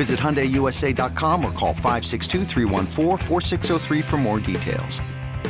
[0.00, 2.46] Visit HyundaiUSA.com or call 562
[4.00, 4.98] for more details.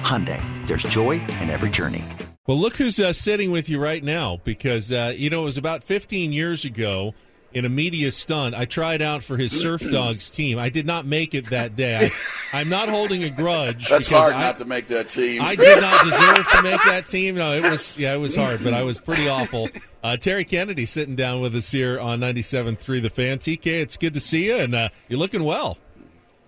[0.02, 2.04] Hyundai, there's joy in every journey.
[2.48, 5.56] Well, look who's uh, sitting with you right now because, uh, you know, it was
[5.56, 7.14] about 15 years ago
[7.52, 8.54] in a media stunt.
[8.54, 10.58] I tried out for his Surf Dawgs team.
[10.58, 12.10] I did not make it that day.
[12.52, 13.88] I, am not holding a grudge.
[13.88, 15.42] That's hard I, not to make that team.
[15.42, 17.36] I did not deserve to make that team.
[17.36, 19.68] No, it was yeah, it was hard, but I was pretty awful.
[20.02, 23.38] Uh, Terry Kennedy sitting down with us here on 97.3 The Fan.
[23.38, 25.76] TK, it's good to see you, and uh, you're looking well.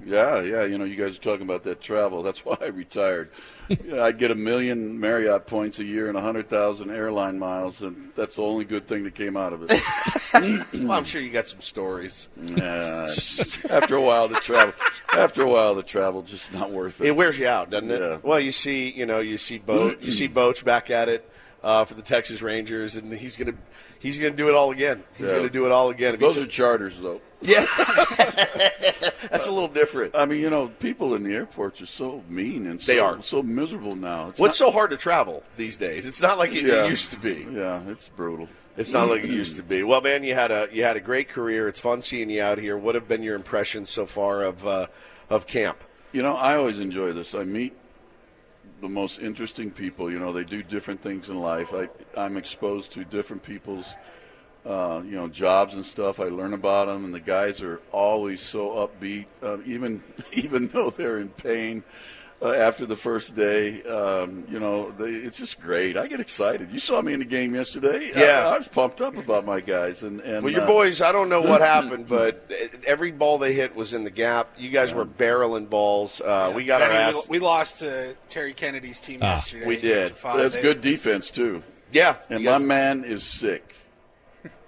[0.04, 0.64] Yeah, yeah.
[0.64, 2.22] You know, you guys are talking about that travel.
[2.22, 3.30] That's why I retired.
[3.68, 7.38] you know, I'd get a million Marriott points a year and a hundred thousand airline
[7.38, 9.80] miles, and that's the only good thing that came out of it.
[10.82, 12.28] well, I'm sure you got some stories.
[12.42, 13.06] Yeah.
[13.70, 14.74] after a while, the travel.
[15.12, 17.08] After a while, the travel just not worth it.
[17.08, 18.00] It wears you out, doesn't it?
[18.00, 18.18] Yeah.
[18.22, 21.28] Well, you see, you know, you see Bo, you see boats back at it
[21.62, 23.54] uh, for the Texas Rangers, and he's gonna
[23.98, 25.02] he's gonna do it all again.
[25.16, 25.36] He's Yeah.
[25.38, 26.14] gonna do it all again.
[26.14, 27.20] If Those are charters, though.
[27.40, 27.66] yeah,
[29.30, 30.14] that's a little different.
[30.16, 33.20] I mean, you know, people in the airports are so mean and so, They are.
[33.22, 34.28] so miserable now.
[34.28, 36.06] It's What's not- so hard to travel these days?
[36.06, 36.84] It's not like it, Yeah.
[36.84, 37.46] it used to be.
[37.50, 38.48] Yeah, it's brutal.
[38.76, 39.82] It's not like it used to be.
[39.82, 41.68] Well, man, you had a you had a great career.
[41.68, 42.76] It's fun seeing you out here.
[42.76, 44.86] What have been your impressions so far of uh,
[45.28, 45.84] of camp?
[46.12, 47.34] You know, I always enjoy this.
[47.34, 47.74] I meet
[48.82, 50.10] the most interesting people.
[50.10, 51.72] You know, they do different things in life.
[51.72, 51.88] I,
[52.20, 53.94] I'm exposed to different people's,
[54.66, 56.20] uh, you know, jobs and stuff.
[56.20, 60.90] I learn about them, and the guys are always so upbeat, uh, even even though
[60.90, 61.84] they're in pain.
[62.42, 65.96] Uh, after the first day, um, you know, they, it's just great.
[65.96, 66.72] I get excited.
[66.72, 68.10] You saw me in the game yesterday.
[68.16, 68.48] Yeah.
[68.48, 70.02] I, I was pumped up about my guys.
[70.02, 72.50] And, and Well, your uh, boys, I don't know what happened, but
[72.84, 74.48] every ball they hit was in the gap.
[74.58, 76.20] You guys were barreling balls.
[76.20, 77.28] Uh, we got our ass.
[77.28, 79.64] We, we lost to Terry Kennedy's team yesterday.
[79.64, 80.06] we did.
[80.06, 80.36] eight to five.
[80.38, 81.62] that's good defense too.
[81.92, 82.16] yeah.
[82.28, 83.72] And my man is sick.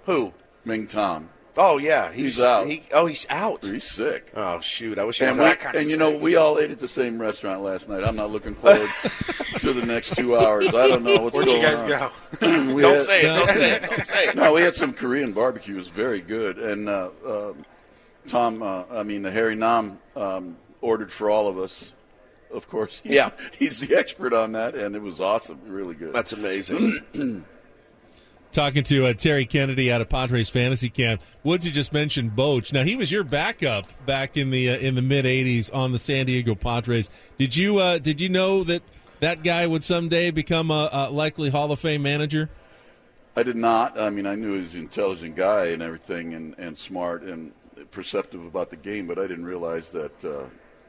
[0.05, 0.31] who?
[0.63, 1.27] Ming Tom.
[1.57, 2.67] Oh yeah, he's, He's out.
[2.67, 3.63] He, oh, he's out.
[3.65, 4.31] He's sick.
[4.35, 4.99] Oh shoot!
[4.99, 6.71] I wish he And, was we, that kind of and you know, we all ate
[6.71, 8.03] at the same restaurant last night.
[8.03, 8.89] I'm not looking forward
[9.59, 10.67] to the next two hours.
[10.67, 11.87] I don't know what's Where'd going you guys on.
[11.89, 12.11] go?
[12.75, 13.25] We Don't had- say it.
[13.27, 13.89] Don't say it.
[13.89, 14.35] Don't say it.
[14.35, 15.75] No, we had some Korean barbecue.
[15.75, 16.57] It was very good.
[16.59, 17.65] And uh, um
[18.27, 21.91] Tom, uh, I mean, the Harry Nam um, ordered for all of us.
[22.51, 23.29] Of course, he's, Yeah.
[23.57, 26.11] he's the expert on that, and it was awesome, really good.
[26.13, 26.99] That's amazing.
[28.55, 31.21] Talking to uh, Terry Kennedy out of Padres fantasy camp.
[31.43, 32.71] Woodsy just mentioned Boch.
[32.71, 35.99] Now he was your backup back in the uh, in the mid '80s on the
[35.99, 37.09] San Diego Padres.
[37.37, 38.81] Did you uh, did you know that
[39.19, 42.49] that guy would someday become a, a likely Hall of Fame manager?
[43.35, 43.99] I did not.
[43.99, 47.51] I mean, I knew he was an intelligent guy and everything, and, and smart and
[47.91, 50.47] perceptive about the game, but I didn't realize that, uh,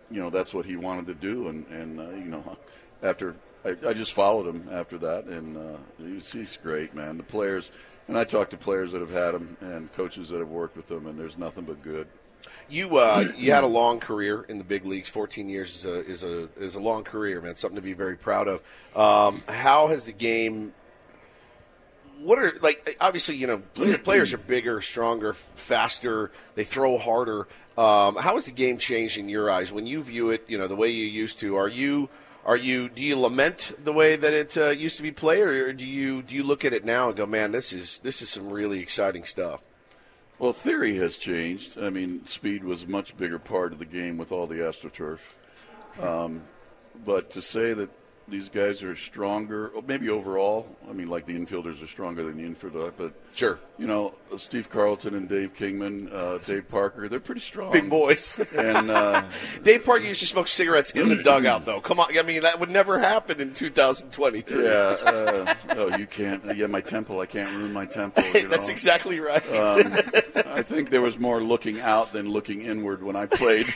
[0.09, 1.49] you know, that's what he wanted to do.
[1.49, 2.56] And, and uh, you know,
[3.03, 3.34] after
[3.66, 7.16] I, I just followed him after that, and uh, he's, he's great, man.
[7.16, 7.71] The players,
[8.06, 10.91] and I talked to players that have had him and coaches that have worked with
[10.91, 12.06] him, and there's nothing but good.
[12.69, 15.09] You uh, you had a long career in the big leagues.
[15.09, 17.56] Fourteen years is a is a is a long career, man.
[17.56, 18.60] Something to be very proud of.
[18.94, 20.72] Um, how has the game?
[22.22, 22.97] What are like?
[23.00, 23.59] Obviously, you know,
[23.99, 26.31] players are bigger, stronger, faster.
[26.55, 27.49] They throw harder.
[27.76, 30.44] Um, how has the game changed in your eyes when you view it?
[30.46, 31.56] You know, the way you used to.
[31.56, 32.08] Are you
[32.46, 35.72] are you do you lament the way that it uh, used to be played, or
[35.72, 38.31] do you do you look at it now and go, man, this is this is
[38.31, 39.62] some really exciting stuff?
[40.38, 41.76] Well, theory has changed.
[41.76, 45.20] I mean, speed was a much bigger part of the game with all the AstroTurf.
[46.00, 46.43] Um,
[47.04, 47.90] but to say that
[48.28, 49.70] these guys are stronger.
[49.87, 53.58] Maybe overall, I mean, like the infielders are stronger than the infielder, but Sure.
[53.78, 57.70] you know, Steve Carlton and Dave Kingman, uh, Dave Parker, they're pretty strong.
[57.73, 58.40] Big boys.
[58.56, 59.23] And uh,
[59.62, 61.81] Dave Parker used to smoke cigarettes in the dugout, though.
[61.81, 64.64] Come on, I mean that would never happen in 2023.
[64.64, 66.56] yeah, uh, oh, you can't.
[66.56, 67.20] Yeah, my temple.
[67.20, 68.25] I can't ruin my temple.
[68.34, 69.46] You That's exactly right.
[69.50, 69.93] Um,
[70.46, 73.67] I think there was more looking out than looking inward when I played.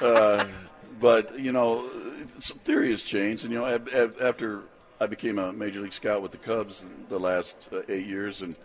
[0.00, 0.46] uh,
[1.00, 1.88] but you know,
[2.42, 4.62] some theory has changed, and you know, ab- ab- after
[5.00, 8.56] I became a major league scout with the Cubs the last uh, eight years, and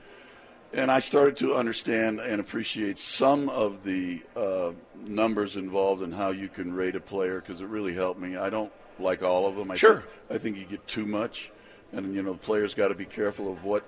[0.73, 4.71] and I started to understand and appreciate some of the uh,
[5.05, 8.35] numbers involved in how you can rate a player because it really helped me.
[8.35, 9.71] I don't like all of them.
[9.71, 10.01] I Sure.
[10.01, 11.51] think, I think you get too much,
[11.93, 13.83] and you know, the players got to be careful of what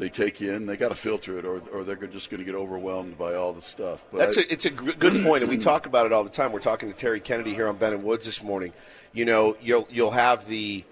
[0.00, 0.66] they take in.
[0.66, 3.52] They got to filter it, or or they're just going to get overwhelmed by all
[3.52, 4.04] the stuff.
[4.10, 6.30] But That's I- a, it's a good point, and we talk about it all the
[6.30, 6.52] time.
[6.52, 8.72] We're talking to Terry Kennedy here on Ben and Woods this morning.
[9.12, 10.84] You know, you'll you'll have the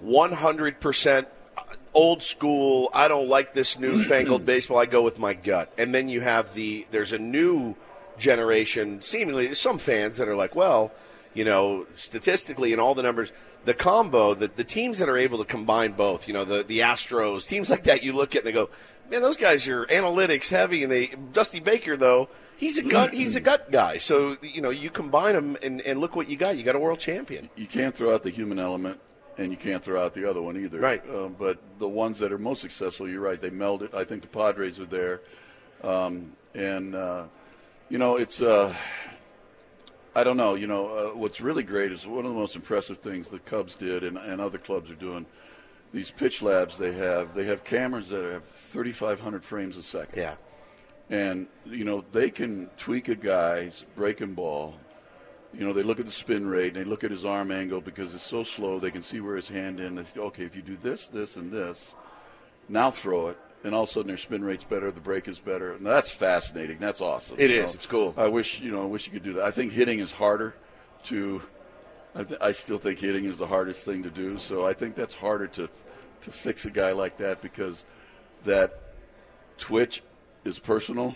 [0.00, 1.62] 100 percent uh,
[1.94, 2.88] old school.
[2.92, 4.78] I don't like this newfangled baseball.
[4.78, 7.74] I go with my gut, and then you have the there's a new
[8.18, 9.00] generation.
[9.02, 10.92] Seemingly, some fans that are like, well,
[11.34, 13.32] you know, statistically and all the numbers.
[13.64, 16.80] The combo, the, the teams that are able to combine both, you know, the, the
[16.80, 18.70] Astros, teams like that, you look at and they go,
[19.10, 22.28] man, those guys are analytics heavy, and they Dusty Baker though
[22.62, 23.98] he's a gut he's a gut guy.
[23.98, 26.56] So you know you combine them and, and look what you got.
[26.56, 27.50] You got a world champion.
[27.56, 29.00] you can't throw out the human element,
[29.36, 30.78] and you can't throw out the other one either.
[30.78, 31.02] Right.
[31.08, 33.40] Uh, but the ones that are most successful, you're right.
[33.40, 33.94] They meld it.
[33.94, 35.20] I think the Padres are there,
[35.82, 37.24] um, and uh,
[37.88, 38.40] you know it's.
[38.40, 38.74] Uh,
[40.14, 40.54] I don't know.
[40.54, 43.74] You know uh, what's really great is one of the most impressive things the Cubs
[43.74, 45.24] did, and, and other clubs are doing.
[45.92, 50.18] These pitch labs they have, they have cameras that have 3,500 frames a second.
[50.18, 50.34] Yeah.
[51.10, 54.74] And you know they can tweak a guy's breaking ball.
[55.54, 57.80] You know they look at the spin rate and they look at his arm angle
[57.80, 58.78] because it's so slow.
[58.78, 59.94] They can see where his hand in.
[59.94, 61.94] They say, okay, if you do this, this, and this,
[62.68, 65.38] now throw it, and all of a sudden their spin rate's better, the break is
[65.38, 65.72] better.
[65.72, 66.78] And that's fascinating.
[66.78, 67.36] That's awesome.
[67.38, 67.66] It is.
[67.66, 67.74] know.
[67.74, 68.14] It's cool.
[68.16, 68.82] I wish you know.
[68.82, 69.44] I wish you could do that.
[69.44, 70.54] I think hitting is harder
[71.04, 71.42] to.
[72.14, 74.36] I, th- I still think hitting is the hardest thing to do.
[74.36, 75.68] So I think that's harder to
[76.22, 77.84] to fix a guy like that because
[78.44, 78.78] that
[79.58, 80.02] twitch
[80.44, 81.14] is personal.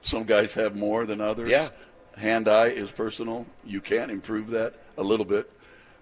[0.00, 1.50] Some guys have more than others.
[1.50, 1.70] Yeah.
[2.16, 3.46] Hand eye is personal.
[3.64, 5.50] You can't improve that a little bit,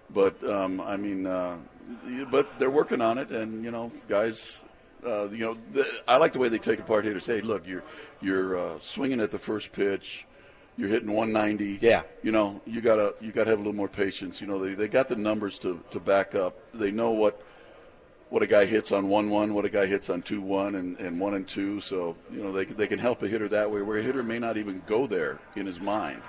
[0.09, 1.57] but um, I mean, uh,
[2.31, 4.61] but they're working on it, and you know, guys.
[5.05, 7.25] Uh, you know, the, I like the way they take apart hitters.
[7.25, 7.83] Hey, look, you're
[8.21, 10.25] you're uh, swinging at the first pitch,
[10.77, 11.79] you're hitting 190.
[11.81, 12.03] Yeah.
[12.23, 14.41] You know, you gotta you gotta have a little more patience.
[14.41, 16.57] You know, they, they got the numbers to, to back up.
[16.73, 17.41] They know what
[18.29, 20.99] what a guy hits on one one, what a guy hits on two one, and,
[20.99, 21.79] and one and two.
[21.79, 24.39] So you know they they can help a hitter that way, where a hitter may
[24.39, 26.21] not even go there in his mind.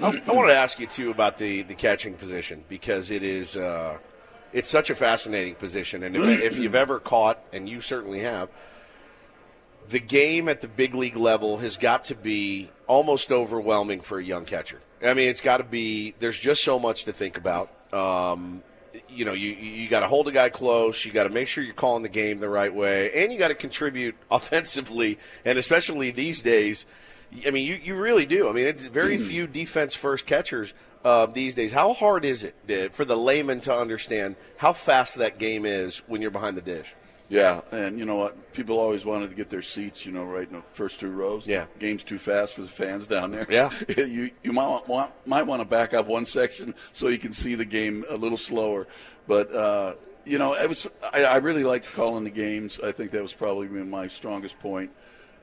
[0.00, 3.56] I, I want to ask you too about the, the catching position because it is
[3.56, 3.96] uh,
[4.56, 8.48] it's such a fascinating position, and if, if you've ever caught, and you certainly have,
[9.90, 14.24] the game at the big league level has got to be almost overwhelming for a
[14.24, 14.80] young catcher.
[15.04, 16.14] I mean, it's got to be.
[16.20, 17.70] There's just so much to think about.
[17.92, 18.62] Um,
[19.10, 21.04] you know, you you got to hold a guy close.
[21.04, 23.48] You got to make sure you're calling the game the right way, and you got
[23.48, 26.86] to contribute offensively, and especially these days.
[27.46, 28.48] I mean, you, you really do.
[28.48, 30.74] I mean, it's very few defense first catchers
[31.04, 31.72] uh, these days.
[31.72, 35.98] How hard is it uh, for the layman to understand how fast that game is
[36.06, 36.94] when you're behind the dish?
[37.28, 38.52] Yeah, and you know what?
[38.52, 41.46] People always wanted to get their seats, you know, right in the first two rows.
[41.46, 41.66] Yeah.
[41.78, 43.46] game's too fast for the fans down there.
[43.50, 43.70] Yeah.
[43.96, 47.54] you you might want might want to back up one section so you can see
[47.54, 48.86] the game a little slower.
[49.26, 49.94] But uh,
[50.24, 52.78] you know, it was I, I really liked calling the games.
[52.82, 54.90] I think that was probably my strongest point.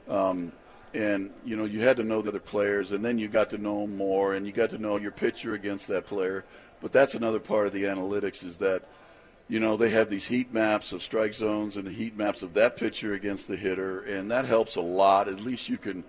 [0.08, 0.54] Um,
[0.94, 3.58] and you know, you had to know the other players, and then you got to
[3.58, 6.46] know more, and you got to know your pitcher against that player.
[6.82, 8.84] But that's another part of the analytics is that
[9.50, 12.54] you know, they have these heat maps of strike zones and the heat maps of
[12.54, 15.28] that pitcher against the hitter, and that helps a lot.
[15.28, 16.04] At least you can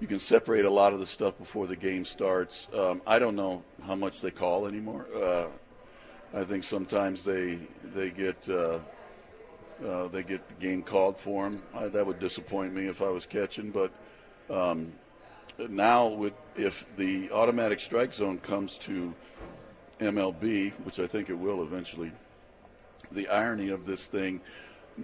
[0.00, 2.68] you can separate a lot of the stuff before the game starts.
[2.72, 5.06] Um, I don't know how much they call anymore.
[5.14, 5.46] Uh,
[6.34, 7.58] I think sometimes they
[7.94, 8.78] they get uh,
[9.86, 11.62] uh, they get the game called for them.
[11.74, 13.92] I, that would disappoint me if I was catching, but
[14.50, 14.92] um,
[15.68, 19.14] now with if the automatic strike zone comes to
[20.00, 22.12] MLB, which I think it will eventually
[23.12, 24.40] the irony of this thing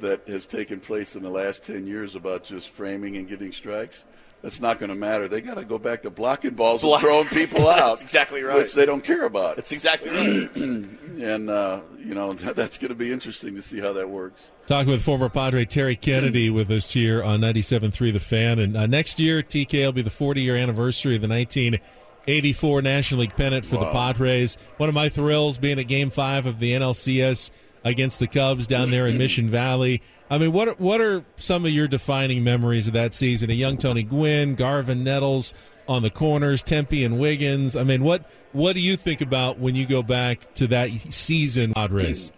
[0.00, 4.04] that has taken place in the last 10 years about just framing and getting strikes.
[4.42, 5.26] That's not going to matter.
[5.26, 7.88] They got to go back to blocking balls Block- and throwing people out.
[7.90, 8.58] That's exactly right.
[8.58, 9.56] Which they don't care about.
[9.56, 10.54] That's exactly right.
[10.56, 14.50] and, uh, you know, that's going to be interesting to see how that works.
[14.66, 18.58] Talking with former Padre Terry Kennedy with us here on 97.3 The Fan.
[18.58, 23.20] And uh, next year, TK will be the 40 year anniversary of the 1984 National
[23.22, 24.58] League pennant for the Padres.
[24.76, 27.50] One of my thrills being at Game Five of the NLCS
[27.84, 30.02] against the Cubs down there in Mission Valley.
[30.30, 33.50] I mean, what what are some of your defining memories of that season?
[33.50, 35.54] A young Tony Gwynn, Garvey and Nettles
[35.86, 37.76] on the corners, Tempe and Wiggins.
[37.76, 41.74] I mean, what what do you think about when you go back to that season,
[41.74, 42.32] Padres?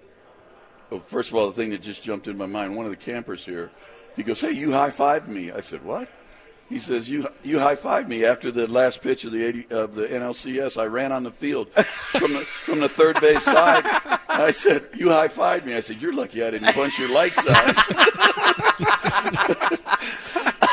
[0.90, 2.96] Well, first of all, the thing that just jumped in my mind, one of the
[2.96, 3.70] campers here,
[4.16, 6.08] he goes, "Hey, you high fived me." I said, "What?"
[6.68, 9.94] He says, "You you high fived me after the last pitch of the 80, of
[9.94, 10.76] the NLCS.
[10.80, 13.84] I ran on the field from the from the third base side.
[14.28, 17.38] I said, "You high fived me." I said, "You're lucky I didn't punch your lights
[17.38, 17.46] out."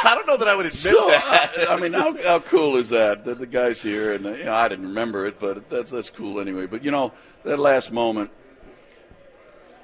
[0.06, 1.52] I don't know that I would admit So, that.
[1.70, 3.24] I, I mean, how, how cool is that?
[3.24, 6.40] That the guys here, and you know, I didn't remember it, but that's that's cool
[6.40, 6.66] anyway.
[6.66, 8.32] But you know, that last moment,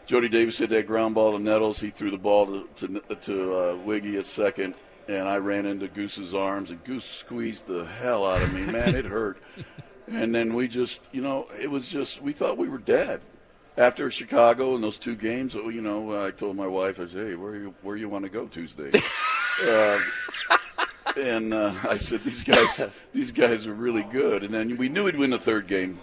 [0.07, 1.79] Jody Davis hit that ground ball to Nettles.
[1.79, 4.73] He threw the ball to to, to uh, Wiggy at second,
[5.09, 8.61] and I ran into Goose's arms, and Goose squeezed the hell out of me.
[8.61, 9.41] Man, it hurt.
[10.11, 13.21] And then we just, you know, it was just we thought we were dead.
[13.77, 17.35] After Chicago and those two games, you know, I told my wife, I said, "Hey,
[17.35, 18.89] where you where you want to go Tuesday?"
[19.67, 19.99] uh,
[21.15, 25.03] and uh, I said, "These guys, these guys are really good." And then we knew
[25.03, 25.99] we'd win the third game,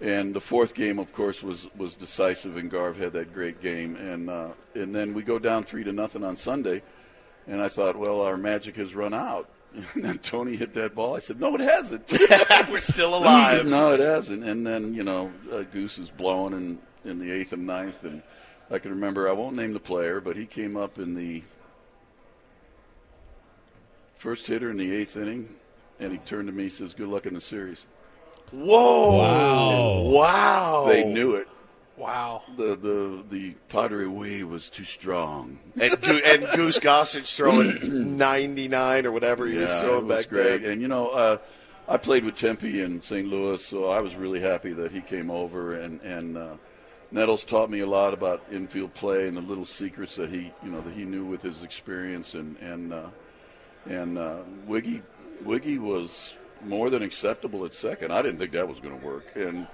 [0.00, 2.56] and the fourth game, of course, was was decisive.
[2.56, 5.90] And Garv had that great game, and uh, and then we go down three to
[5.90, 6.82] nothing on Sunday,
[7.46, 9.48] and I thought, well, our magic has run out.
[9.94, 11.16] And then Tony hit that ball.
[11.16, 12.10] I said, "No, it hasn't.
[12.70, 13.66] We're still alive.
[13.66, 17.52] no, it hasn't." And then you know, uh, Goose is blowing in in the eighth
[17.52, 18.22] and ninth, and
[18.70, 19.28] I can remember.
[19.28, 21.42] I won't name the player, but he came up in the
[24.14, 25.54] first hitter in the eighth inning,
[26.00, 27.84] and he turned to me and says, "Good luck in the series."
[28.52, 29.18] Whoa!
[29.18, 30.00] Wow.
[30.10, 30.84] Wow!
[30.88, 31.48] They knew it.
[31.96, 32.42] Wow.
[32.56, 35.58] The the the Padre way was too strong.
[35.80, 40.62] and, and Goose Gossage throwing 99 or whatever he was throwing was back great.
[40.62, 40.72] then.
[40.72, 41.38] And you know, uh,
[41.88, 43.26] I played with Tempe in St.
[43.26, 45.74] Louis, so I was really happy that he came over.
[45.80, 46.54] And and uh,
[47.10, 50.70] Nettles taught me a lot about infield play and the little secrets that he you
[50.70, 52.34] know that he knew with his experience.
[52.34, 53.08] And and uh,
[53.86, 55.00] and uh, Wiggy
[55.44, 58.12] Wiggy was more than acceptable at second.
[58.12, 59.24] I didn't think that was going to work.
[59.34, 59.66] And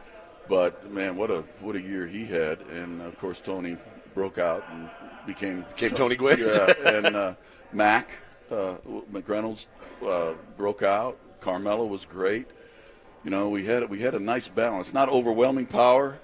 [0.49, 2.61] but man, what a what a year he had.
[2.69, 3.77] And of course, Tony
[4.15, 4.89] broke out and
[5.27, 6.39] became Became Tony Gwynn.
[6.41, 7.35] Yeah, and uh,
[7.73, 8.11] Mac
[8.51, 8.77] uh,
[9.13, 9.67] McReynolds
[10.07, 11.19] uh, broke out.
[11.41, 12.47] Carmelo was great.
[13.25, 14.93] You know, we had we had a nice balance.
[14.93, 16.19] Not overwhelming power,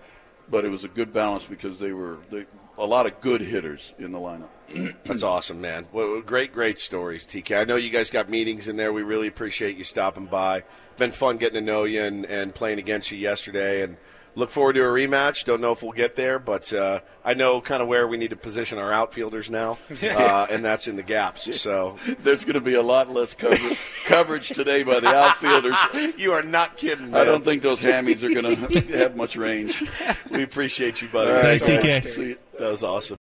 [0.50, 2.44] but it was a good balance because they were they,
[2.76, 4.48] a lot of good hitters in the lineup.
[5.04, 5.86] That's awesome, man.
[5.92, 7.60] Well, great, great stories, TK.
[7.60, 8.92] I know you guys got meetings in there.
[8.92, 10.64] We really appreciate you stopping by.
[10.98, 13.82] Been fun getting to know you and, and playing against you yesterday.
[13.82, 13.96] And
[14.34, 15.44] look forward to a rematch.
[15.44, 18.30] Don't know if we'll get there, but uh, I know kind of where we need
[18.30, 21.60] to position our outfielders now, uh, and that's in the gaps.
[21.60, 23.76] So There's going to be a lot less cover-
[24.06, 25.76] coverage today by the outfielders.
[26.18, 27.20] you are not kidding, man.
[27.20, 29.84] I don't think those hammies are going to have much range.
[30.30, 31.30] we appreciate you, buddy.
[31.30, 32.08] All right, Thanks, TK.
[32.08, 32.38] See you.
[32.58, 33.16] That was awesome.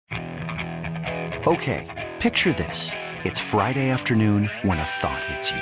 [1.47, 2.91] Okay, picture this.
[3.23, 5.61] It's Friday afternoon when a thought hits you.